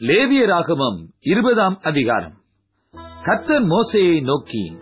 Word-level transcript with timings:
லேவியராகமம் 0.00 0.98
இருபதாம் 1.20 1.78
அதிகாரம். 1.82 2.34
கர்த்தர் 3.22 3.64
மோசையை 3.64 4.22
நோக்கி 4.22 4.72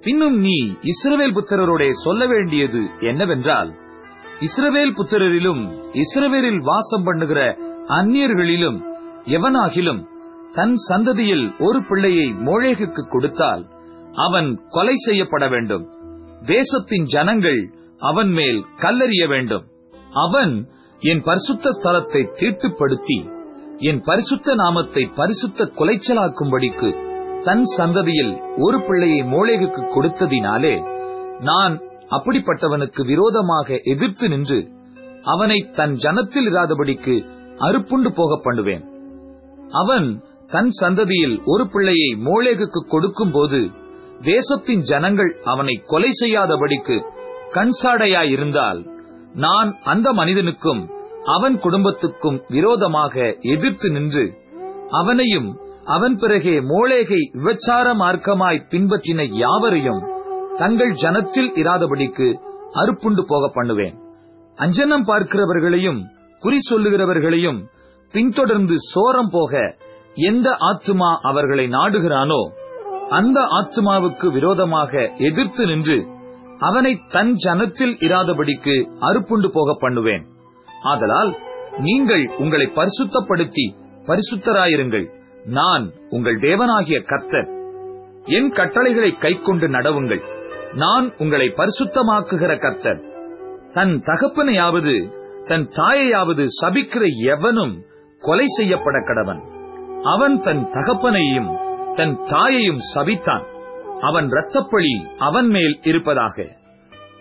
பின்னும் 0.00 0.38
நீ 0.38 0.56
இஸ்ரவேல் 0.82 1.34
புத்திரரோட 1.34 1.90
சொல்ல 1.90 2.26
வேண்டியது 2.26 2.88
என்னவென்றால் 2.98 3.70
இஸ்ரவேல் 4.40 4.92
புத்திரரிலும் 4.96 5.62
இஸ்ரவேலில் 5.92 6.58
வாசம் 6.58 7.02
பண்ணுகிற 7.02 7.56
அந்நியர்களிலும் 7.88 8.78
எவனாகிலும் 9.24 10.02
தன் 10.52 10.74
சந்ததியில் 10.90 11.46
ஒரு 11.58 11.82
பிள்ளையை 11.88 12.26
மோழேகுக்கு 12.28 13.08
கொடுத்தால் 13.08 13.66
அவன் 14.12 14.60
கொலை 14.68 14.94
செய்யப்பட 14.96 15.48
வேண்டும். 15.48 15.86
தேசத்தின் 16.40 17.04
ஜனங்கள் 17.04 17.72
அவன் 17.98 18.28
மேல் 18.28 18.64
கல்லறிய 18.76 19.28
வேண்டும். 19.28 19.64
அவன் 20.10 20.68
என் 20.98 21.22
பரிசுத்த 21.22 21.68
ஸ்தலத்தை 21.82 22.24
தீட்டுப்படுத்தி 22.40 23.31
என் 23.82 24.00
பரிசுத்த 24.00 24.54
நாமத்தை 24.54 25.10
பரிசுத்த 25.14 25.64
குலைச்சலாக்கும்படிக்கு 25.64 26.88
தன் 27.42 27.62
சந்ததியில் 27.78 28.34
ஒரு 28.56 28.82
பிள்ளையை 28.82 29.22
மோளேகுக்கு 29.22 29.82
கொடுத்ததினாலே 29.94 30.74
நான் 31.40 31.80
அப்படிப்பட்டவனுக்கு 32.10 33.06
விரோதமாக 33.06 33.80
எதிர்த்து 33.84 34.28
நின்று 34.28 34.58
அவனை 35.22 35.58
தன் 35.72 35.92
ஜனத்தில் 35.92 36.48
இராதபடிக்கு 36.48 37.14
அறுப்புண்டு 37.58 38.10
போக 38.14 38.40
பண்ணுவேன். 38.42 38.84
அவன் 39.70 40.22
தன் 40.46 40.70
சந்ததியில் 40.82 41.42
ஒரு 41.44 41.68
பிள்ளையை 41.68 42.10
மோளேகுக்கு 42.24 42.80
கொடுக்கும் 42.88 43.30
போது 43.30 43.60
தேசத்தின் 44.20 44.80
ஜனங்கள் 44.80 45.36
அவனை 45.44 45.82
கொலை 45.86 46.10
செய்யாதபடிக்கு 46.22 46.96
கண்சாடையாயிருந்தால் 47.52 48.80
நான் 49.34 49.76
அந்த 49.82 50.12
மனிதனுக்கும் 50.12 50.82
அவன் 51.26 51.56
குடும்பத்துக்கும் 51.58 52.38
விரோதமாக 52.48 53.14
எதிர்த்து 53.40 53.90
நின்று 53.90 54.24
அவனையும் 55.00 55.50
அவன் 55.84 56.16
பிறகே 56.16 56.54
மோளேகை 56.70 57.20
விபச்சார 57.32 57.94
மார்க்கமாய் 57.94 58.66
பின்பற்றின 58.70 59.26
யாவரையும் 59.42 60.02
தங்கள் 60.58 60.90
ஜனத்தில் 60.90 61.50
இராதபடிக்கு 61.62 62.28
அறுப்புண்டு 62.72 63.22
போக 63.22 63.48
பண்ணுவேன். 63.48 63.94
அஞ்சனம் 64.58 65.06
பார்க்கிறவர்களையும் 65.08 66.00
குறி 66.42 66.58
சொல்லுகிறவர்களையும் 66.70 67.60
பின்தொடர்ந்து 68.14 68.74
சோரம் 68.92 69.30
போக 69.30 69.76
எந்த 70.14 70.56
ஆத்துமா 70.70 71.10
அவர்களை 71.20 71.66
நாடுகிறானோ 71.68 72.42
அந்த 73.08 73.40
ஆத்துமாவுக்கு 73.40 74.26
விரோதமாக 74.32 75.12
எதிர்த்து 75.28 75.66
நின்று 75.66 75.98
அவனை 76.58 76.92
தன் 77.08 77.32
ஜனத்தில் 77.34 77.94
இராதபடிக்கு 77.98 78.74
அறுப்புண்டு 79.00 79.48
போக 79.48 79.76
பண்ணுவேன். 79.80 80.24
ஆதலால் 80.82 81.36
நீங்கள் 81.78 82.30
உங்களை 82.38 82.72
பரிசுத்தப்படுத்தி 82.76 83.80
பரிசுத்தராயிருங்கள். 84.06 85.10
நான் 85.44 85.90
உங்கள் 86.10 86.36
தேவனாகிய 86.36 87.02
கர்த்தர். 87.02 87.48
என் 88.24 88.50
கட்டளைகளை 88.50 89.12
கைக்கொண்டு 89.12 89.68
நடவுங்கள். 89.68 90.22
நான் 90.74 91.12
உங்களை 91.16 91.54
பரிசுத்தமாக்குகிற 91.56 92.60
கர்த்தர். 92.60 93.00
தன் 93.72 94.02
தகப்பனையாவது 94.06 95.10
தன் 95.44 95.68
தாயையாவது 95.68 96.46
சபிக்கிற 96.62 97.08
எவனும் 97.24 97.84
கொலை 98.18 98.44
செய்யப்பட 98.46 98.98
கடவன். 98.98 99.40
அவன் 100.02 100.38
தன் 100.38 100.68
தகப்பனையும் 100.72 101.58
தன் 101.94 102.18
தாயையும் 102.24 102.78
சபித்தான். 102.94 103.44
அவன் 104.00 104.28
இரத்தப்பழி 104.28 105.16
அவன் 105.18 105.46
மேல் 105.46 105.78
இருப்பதாக. 105.82 106.46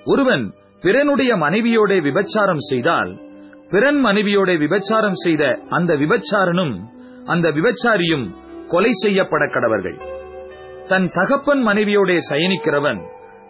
ஒருவன் 0.05 0.53
பிறனுடைய 0.81 1.35
மனைவியோட 1.37 2.01
விபச்சாரம் 2.01 2.63
செய்தால் 2.69 3.29
பிறன் 3.71 4.05
மனைவியோட 4.05 4.57
விபச்சாரம் 4.57 5.13
செய்த 5.13 5.59
அந்த 5.69 5.95
விபச்சாரனும் 5.95 6.79
அந்த 7.25 7.51
விபச்சாரியும் 7.51 8.25
கொலை 8.67 8.89
செய்யப்பட 8.91 9.45
கடவர்கள். 9.45 9.97
தன் 10.87 11.07
தகப்பன் 11.07 11.67
மனைவியோட 11.67 12.17
சயனிக்கிறவன் 12.29 13.01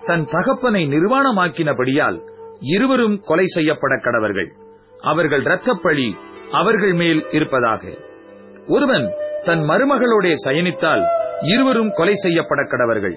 தன் 0.06 0.26
தகப்பனை 0.26 0.88
நிர்வாணமாக்கினபடியால் 0.88 2.18
இருவரும் 2.60 3.20
கொலை 3.20 3.46
செய்யப்பட 3.46 3.96
கடவர்கள். 3.96 4.50
அவர்கள் 5.02 5.44
இரத்தப்பழி 5.44 6.14
அவர்கள் 6.52 6.94
மேல் 6.94 7.26
இருப்பதாக. 7.32 7.88
ஒருவன் 8.68 9.10
தன் 9.46 9.60
மருமகளோட 9.60 10.34
சயனித்தால் 10.46 11.04
இருவரும் 11.42 11.92
கொலை 11.92 12.14
செய்யப்பட 12.16 12.62
கடவர்கள். 12.64 13.16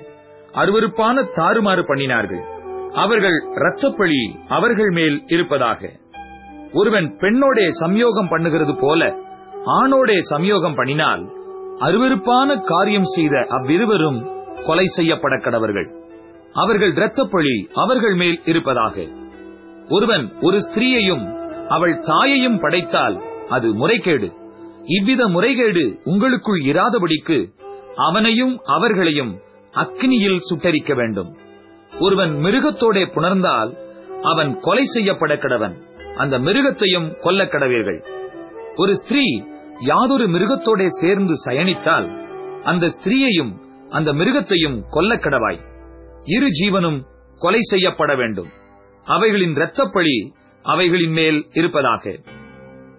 அருவருப்பான 0.53 1.27
தாறுமாறு 1.37 1.83
பண்ணினார்கள். 1.83 2.45
அவர்கள் 2.93 3.39
இரத்தப்பழி 3.55 4.23
அவர்கள் 4.49 4.91
மேல் 4.91 5.23
இருப்பதாக. 5.27 6.03
ஒருவன் 6.75 7.09
பெண்ணோடே 7.21 7.67
சம்யோகம் 7.81 8.31
பண்ணுகிறது 8.31 8.75
போல 8.81 9.01
ஆணோடே 9.81 10.17
சம்யோகம் 10.31 10.79
பண்ணினால் 10.79 11.23
அருவருப்பான 11.81 12.57
காரியம் 12.63 13.09
செய்த 13.15 13.35
அவ்விருவரும் 13.49 14.19
கொலை 14.67 14.87
செய்யப்பட 14.87 15.35
கடவர்கள். 15.37 15.89
அவர்கள் 16.53 16.93
இரத்தப்பழி 16.93 17.55
அவர்கள் 17.75 18.15
மேல் 18.15 18.39
இருப்பதாக. 18.45 18.97
ஒருவன் 19.89 20.25
ஒரு 20.41 20.59
ஸ்திரீயையும் 20.59 21.25
அவள் 21.69 21.95
தாயையும் 22.01 22.59
படைத்தால் 22.61 23.17
அது 23.49 23.69
முறைகேடு. 23.75 24.29
இவ்வித 24.97 25.23
முறைகேடு 25.29 25.85
உங்களுக்குள் 26.05 26.61
இராதபடிக்கு 26.73 27.39
அவனையும் 28.07 28.55
அவர்களையும் 28.77 29.33
அக்னியில் 29.75 30.45
சுட்டரிக்க 30.49 30.93
வேண்டும். 30.95 31.31
ஒருவன் 32.01 32.33
மிருகத்தோடே 32.45 33.05
புணர்ந்தால் 33.17 33.73
அவன் 34.23 34.51
கொலை 34.61 34.85
செய்யப்பட 34.85 35.33
கடவன். 35.37 35.75
அந்த 36.17 36.39
மிருகத்தையும் 36.39 37.21
கொல்ல 37.21 37.45
கடவீர்கள். 37.45 38.05
ஒரு 38.77 38.95
ஸ்திரீ 38.95 39.43
யாதொரு 39.81 40.27
மிருகத்தோட 40.29 40.87
சேர்ந்து 40.87 41.35
சயனித்தால் 41.45 42.09
அந்த 42.63 42.87
ஸ்திரீயையும் 42.87 43.53
அந்த 43.91 44.13
மிருகத்தையும் 44.13 44.85
கொல்ல 44.91 45.17
கடவாய். 45.17 45.59
இரு 46.25 46.47
ஜீவனும் 46.47 47.05
கொலை 47.39 47.61
செய்யப்பட 47.61 48.15
வேண்டும். 48.15 48.49
அவைகளின் 49.05 49.55
இரத்தப்பழி 49.55 50.31
அவைகளின் 50.63 51.11
மேல் 51.11 51.47
இருப்பதாக. 51.53 52.19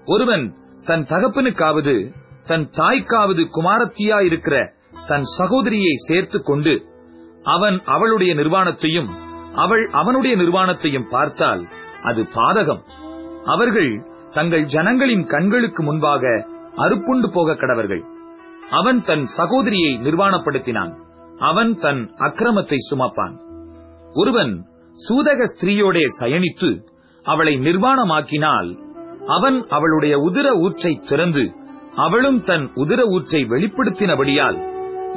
ஒருவன் 0.06 0.56
தன் 0.86 1.04
தகப்பனுக்காவது 1.04 2.12
தன் 2.46 2.70
தாய்க்காவது 2.70 3.44
குமாரத்தியா 3.58 4.26
இருக்கிற 4.26 4.74
தன் 5.08 5.26
சகோதரியை 5.38 5.94
சேர்த்து 5.94 6.42
கொண்டு 6.42 6.86
அவன் 7.44 7.82
அவளுடைய 7.86 8.36
நிர்வாணத்தையும் 8.36 9.10
அவள் 9.56 9.90
அவனுடைய 9.92 10.38
நிர்வாணத்தையும் 10.38 11.10
பார்த்தால் 11.10 11.68
அது 12.04 12.28
பாதகம். 12.36 12.82
அவர்கள் 13.46 14.06
தங்கள் 14.32 14.64
ஜனங்களின் 14.64 15.26
கண்களுக்கு 15.26 15.84
முன்பாக 15.84 16.46
அறுப்புண்டு 16.78 17.28
போக 17.34 17.54
கடவர்கள். 17.54 18.04
அவன் 18.70 19.04
தன் 19.04 19.26
சகோதரியை 19.26 19.94
நிர்வாணப்படுத்தினான். 19.94 20.94
அவன் 21.40 21.76
தன் 21.76 22.02
அக்கிரமத்தை 22.18 22.78
சுமப்பான். 22.90 23.36
ஒருவன் 24.14 24.54
சூதக 24.94 25.44
ஸ்திரீயோடே 25.44 26.04
சயனித்து 26.20 26.70
அவளை 27.24 27.54
நிர்வாணமாக்கினால் 27.58 28.70
அவன் 29.28 29.68
அவளுடைய 29.68 30.18
உதிர 30.18 30.48
ஊற்றை 30.58 31.02
திறந்து 31.08 31.56
அவளும் 31.96 32.44
தன் 32.44 32.66
உதிர 32.76 33.02
ஊற்றை 33.06 33.42
வெளிப்படுத்தினபடியால் 33.44 34.58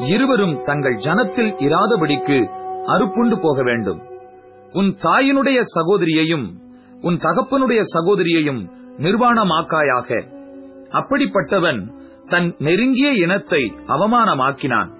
இருவரும் 0.06 0.56
தங்கள் 0.65 0.94
ஜனத்தில் 0.94 1.53
இராதபடிக்கு 1.67 2.38
அறுப்புண்டு 2.87 3.37
போக 3.43 3.62
வேண்டும். 3.62 4.00
உன் 4.72 4.91
தாயினுடைய 5.03 5.59
சகோதரியையும் 5.75 6.47
உன் 7.01 7.17
தகப்பனுடைய 7.17 7.81
சகோதரியையும் 7.95 8.63
நிர்வாணமாக்காயாக. 8.99 10.25
அப்படிப்பட்டவன் 10.91 11.81
தன் 12.27 12.55
நெருங்கிய 12.59 13.13
இனத்தை 13.13 13.73
அவமானமாக்கினான். 13.87 14.91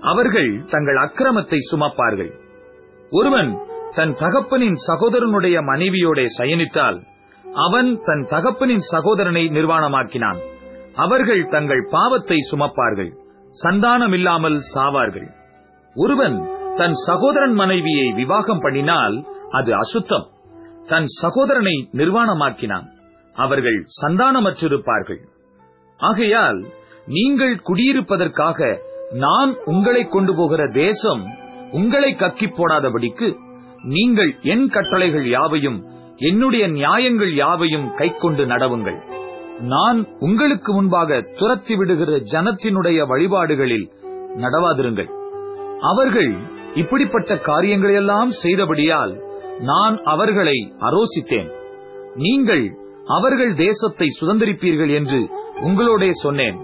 அவர்கள் 0.00 0.64
தங்கள் 0.64 0.96
அக்கிரமத்தை 0.96 1.58
சுமப்பார்கள். 1.72 2.30
ஒருவன் 3.10 3.58
தன் 3.94 4.12
தகப்பனின் 4.12 4.76
சகோதரனுடைய 4.88 5.60
மனைவியோட 5.62 6.24
சயனித்தால் 6.38 6.98
அவன் 7.44 8.00
தன் 8.00 8.24
தகப்பனின் 8.24 8.84
சகோதரனை 8.90 9.48
நிர்வாணமாக்கினான். 9.48 10.38
அவர்கள் 10.94 11.44
தங்கள் 11.44 11.86
பாவத்தை 11.90 12.36
சுமப்பார்கள் 12.50 13.10
சந்தானமில்லாமல் 13.64 14.58
சாவார்கள். 14.74 15.28
ஒருவன் 15.94 16.36
தன் 16.76 16.92
சகோதரன் 17.06 17.52
மனைவியை 17.52 18.12
விவாகம் 18.12 18.60
பண்ணினால் 18.60 19.16
அது 19.50 19.74
அசுத்தம். 19.74 20.26
தன் 20.90 21.08
சகோதரனை 21.20 21.74
நிர்வாணமாக்கினான். 21.92 22.86
அவர்கள் 23.36 23.78
சந்தானமற்றிருப்பார்கள். 24.00 25.20
ஆகையால் 26.00 26.60
நீங்கள் 27.06 27.54
குடியிருப்பதற்காக 27.68 28.78
நான் 29.24 29.52
உங்களை 29.64 30.02
கொண்டு 30.06 30.32
போகிற 30.34 30.62
தேசம் 30.72 31.22
உங்களை 31.70 32.10
கக்கி 32.14 32.48
போடாதபடிக்கு 32.50 33.28
நீங்கள் 33.94 34.32
என் 34.42 34.66
கட்டளைகள் 34.68 35.26
யாவையும் 35.28 35.78
என்னுடைய 36.16 36.64
நியாயங்கள் 36.68 37.32
யாவையும் 37.34 37.88
கைக்கொண்டு 37.94 38.44
நடவுங்கள். 38.46 38.98
நான் 39.74 39.98
உங்களுக்கு 40.18 40.70
முன்பாக 40.72 41.20
துரத்தி 41.38 41.74
விடுகிற 41.76 42.12
ஜனத்தினுடைய 42.32 43.06
வழிபாடுகளில் 43.06 43.86
நடவாதிருங்கள். 44.42 45.10
அவர்கள் 45.92 46.32
இப்படிப்பட்ட 46.74 47.34
காரியங்களையெல்லாம் 47.48 48.30
செய்தபடியால் 48.42 49.14
நான் 49.60 49.96
அவர்களை 50.04 50.58
அரோசித்தேன் 50.80 51.50
நீங்கள் 52.14 52.64
அவர்கள் 53.06 53.54
தேசத்தை 53.54 54.06
சுதந்திரிப்பீர்கள் 54.20 54.92
என்று 54.94 55.20
உங்களோடே 55.60 56.10
சொன்னேன். 56.10 56.58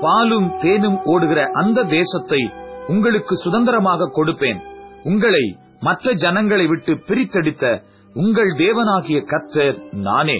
பாலும் 0.00 0.48
தேனும் 0.58 0.98
ஓடுகிற 1.04 1.40
அந்த 1.52 1.84
தேசத்தை 1.84 2.40
உங்களுக்கு 2.86 3.34
சுதந்திரமாக 3.34 4.10
கொடுப்பேன். 4.12 4.60
உங்களை 5.02 5.44
மற்ற 5.80 6.12
ஜனங்களை 6.12 6.66
விட்டு 6.66 6.92
பிரித்தெடுத்த 7.08 7.64
உங்கள் 8.14 8.52
தேவனாகிய 8.56 9.18
கர்த்தர் 9.22 9.78
நானே. 9.92 10.38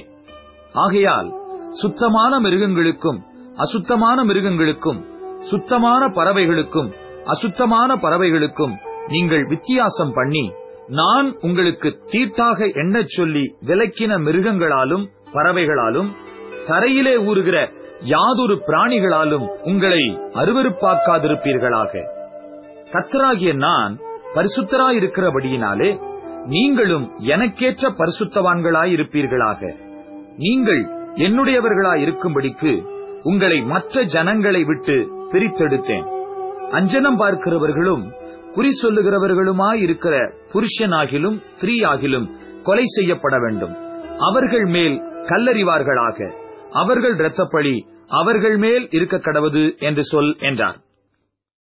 ஆகையால் 0.72 1.28
சுத்தமான 1.72 2.40
மிருகங்களுக்கும் 2.40 3.18
அசுத்தமான 3.56 4.24
மிருகங்களுக்கும் 4.24 5.00
சுத்தமான 5.50 6.02
பறவைகளுக்கும் 6.08 6.88
அசுத்தமான 7.24 7.94
பறவைகளுக்கும் 7.94 8.74
நீங்கள் 9.08 9.44
வித்தியாசம் 9.46 10.12
பண்ணி 10.12 10.44
நான் 10.88 11.34
உங்களுக்கு 11.40 11.98
தீட்டாக 12.06 12.66
எண்ணச் 12.74 13.16
சொல்லி 13.16 13.56
விலக்கின 13.66 14.12
மிருகங்களாலும் 14.18 15.04
பறவைகளாலும் 15.32 16.08
தரையிலே 16.66 17.14
ஊறுகிற 17.24 17.70
யாதொரு 18.00 18.62
பிராணிகளாலும் 18.66 19.46
உங்களை 19.62 20.18
அருவருப்பாக்காதிருப்பீர்களாக. 20.34 21.92
கத்தராகிய 22.92 23.52
நான் 23.56 23.98
பரிசுத்தராயிருக்கிறபடியினாலே 24.34 26.00
நீங்களும் 26.44 27.10
எனக்கேற்ற 27.18 27.94
பரிசுத்தவான்களாயிருப்பீர்களாக. 27.98 29.74
நீங்கள் 30.36 30.82
என்னுடையவர்களாயிருக்கும்படிக்கு 31.14 32.82
உங்களை 33.22 33.60
மற்ற 33.62 34.02
ஜனங்களை 34.02 34.64
விட்டு 34.64 34.96
பிரித்தெடுத்தேன். 35.32 36.06
அஞ்சனம் 36.72 37.20
பார்க்கிறவர்களும் 37.20 38.17
குறி 38.54 38.68
சொல்லுகிறவர்களுமாயிருக்கிற 38.82 40.14
புருஷனாகிலும் 40.52 41.38
ஸ்திரீயாகிலும் 41.48 42.26
கொலை 42.62 42.84
செய்யப்பட 42.86 43.38
வேண்டும். 43.38 43.74
அவர்கள் 44.18 44.64
மேல் 44.64 44.96
கல்லறிவார்களாக. 45.02 46.32
அவர்கள் 46.70 47.16
இரத்தப்பழி 47.16 47.76
அவர்கள் 48.08 48.56
மேல் 48.56 48.88
இருக்க 48.90 49.16
கடவுது 49.16 49.78
என்று 49.78 50.04
சொல் 50.04 50.36
என்றார். 50.38 50.78